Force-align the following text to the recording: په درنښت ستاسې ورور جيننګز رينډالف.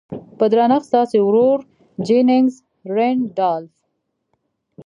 په 0.37 0.45
درنښت 0.51 0.87
ستاسې 0.91 1.17
ورور 1.23 1.59
جيننګز 2.05 2.55
رينډالف. 2.95 3.73